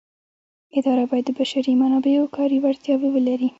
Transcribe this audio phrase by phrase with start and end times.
[0.79, 3.49] اداره باید د بشري منابعو کاري وړتیاوې ولري.